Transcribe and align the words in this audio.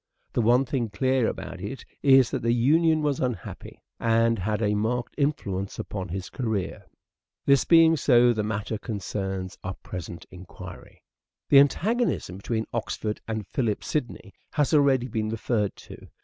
The 0.33 0.41
one 0.41 0.65
thing 0.65 0.89
clear 0.89 1.27
about 1.27 1.61
it 1.61 1.85
is 2.01 2.31
that 2.31 2.41
the 2.41 2.55
union 2.55 3.03
was 3.03 3.19
unhappy, 3.19 3.83
and 3.99 4.39
had 4.39 4.59
a 4.59 4.73
marked 4.73 5.13
influence 5.15 5.77
upon 5.77 6.07
his 6.09 6.31
career. 6.31 6.87
This 7.45 7.65
being 7.65 7.95
so, 7.95 8.33
the 8.33 8.41
matter 8.41 8.79
concerns 8.79 9.59
our 9.63 9.75
present 9.83 10.25
enquiry. 10.31 11.03
The 11.49 11.59
antagonism 11.59 12.37
between 12.37 12.65
Oxford 12.73 13.21
and 13.27 13.45
Philip 13.45 13.83
Sidney 13.83 14.33
has 14.53 14.73
already 14.73 15.07
been 15.07 15.29
referred 15.29 15.75
to. 15.75 16.07